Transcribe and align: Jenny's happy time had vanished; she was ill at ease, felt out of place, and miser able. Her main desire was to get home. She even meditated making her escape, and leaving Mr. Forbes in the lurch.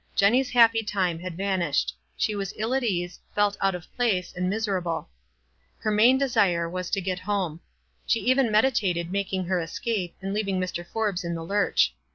Jenny's 0.15 0.49
happy 0.49 0.81
time 0.81 1.19
had 1.19 1.37
vanished; 1.37 1.95
she 2.17 2.33
was 2.33 2.55
ill 2.57 2.73
at 2.73 2.81
ease, 2.83 3.19
felt 3.35 3.55
out 3.61 3.75
of 3.75 3.85
place, 3.95 4.33
and 4.35 4.49
miser 4.49 4.75
able. 4.79 5.09
Her 5.77 5.91
main 5.91 6.17
desire 6.17 6.67
was 6.67 6.89
to 6.89 7.01
get 7.01 7.19
home. 7.19 7.61
She 8.07 8.21
even 8.21 8.51
meditated 8.51 9.11
making 9.11 9.45
her 9.45 9.59
escape, 9.59 10.15
and 10.19 10.33
leaving 10.33 10.59
Mr. 10.59 10.83
Forbes 10.83 11.23
in 11.23 11.35
the 11.35 11.43
lurch. 11.45 11.93